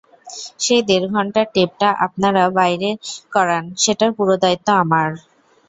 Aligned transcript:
সেই 0.59 0.81
দেড় 0.89 1.07
ঘণ্টার 1.13 1.45
টেপটা 1.53 1.89
আপনারা 2.05 2.43
বাইর 2.57 2.83
করান, 3.33 3.63
সেটার 3.77 4.11
পুরো 4.17 4.33
দায়িত্ব 4.43 4.67
আমার। 4.83 5.09